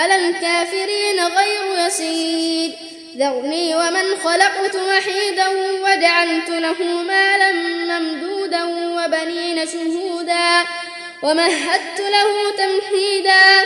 [0.00, 2.70] على الكافرين غير يسير.
[3.16, 5.48] ذرني ومن خلقت وحيدا
[5.84, 10.64] وجعلت له مالا ممدودا وبنين شهودا
[11.22, 13.64] ومهدت له تمهيدا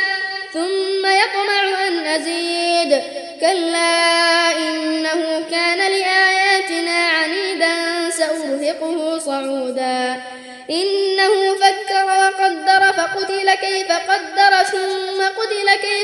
[0.52, 3.02] ثم يطمع أن أزيد.
[3.40, 7.74] كلا إنه كان لآياتنا عنيدا
[8.10, 10.22] سأرهقه صعودا.
[10.70, 14.63] إنه فكر وقدر فقتل كيف قدر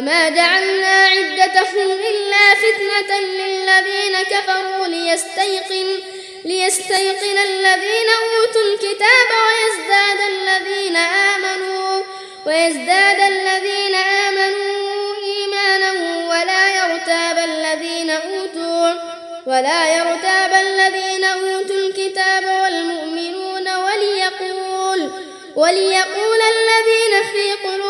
[0.00, 5.98] وما جعلنا عدتهم إلا فتنة للذين كفروا ليستيقن
[6.44, 12.02] ليستيقن الذين أوتوا الكتاب ويزداد الذين آمنوا
[12.46, 15.92] ويزداد الذين آمنوا إيمانا
[16.30, 19.00] ولا يرتاب الذين أوتوا
[19.46, 25.10] ولا يرتاب الذين أوتوا الكتاب والمؤمنون وليقول
[25.56, 27.89] وليقول الذين في قلوبهم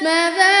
[0.00, 0.52] ماذا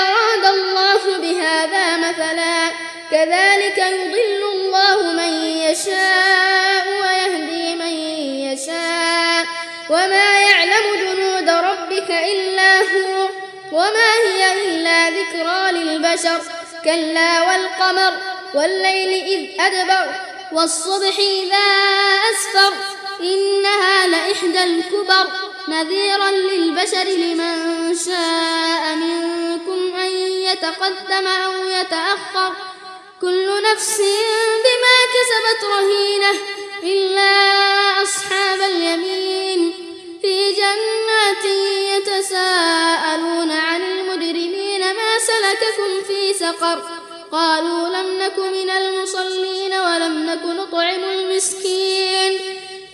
[0.00, 2.70] أراد الله بهذا مثلا؟
[3.10, 7.94] كذلك يضل الله من يشاء ويهدي من
[8.52, 9.46] يشاء.
[9.90, 13.28] وما يعلم جنود ربك إلا هو
[13.72, 16.40] وما هي إلا ذكرى للبشر.
[16.84, 18.12] كلا والقمر
[18.54, 20.14] والليل إذ أدبر
[20.52, 21.66] والصبح إذا
[22.30, 22.74] أسفر.
[23.20, 25.53] إنها لإحدى الكبر.
[25.68, 30.10] نذيرا للبشر لمن شاء منكم أن
[30.48, 32.52] يتقدم أو يتأخر.
[33.20, 33.98] كل نفس
[34.64, 36.32] بما كسبت رهينة
[36.82, 37.32] إلا
[38.02, 39.74] أصحاب اليمين.
[40.22, 41.44] في جنات
[41.96, 46.82] يتساءلون عن المجرمين ما سلككم في سقر.
[47.32, 51.93] قالوا لم نك من المصلين ولم نك نطعم المسكين.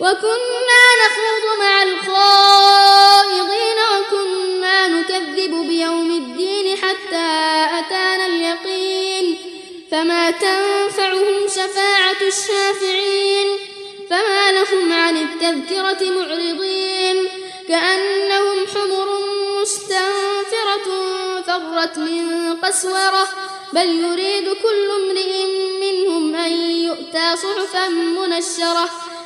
[0.01, 7.27] وكنا نخوض مع الخائضين وكنا نكذب بيوم الدين حتى
[7.79, 9.37] أتانا اليقين.
[9.91, 13.47] فما تنفعهم شفاعة الشافعين
[14.09, 17.27] فما لهم عن التذكرة معرضين.
[17.67, 19.07] كأنهم حمر
[19.61, 20.87] مستنفرة
[21.47, 23.27] فرت من قسورة
[23.73, 25.45] بل يريد كل امرئ
[25.81, 28.89] منهم أن يؤتى صحفا منشرة.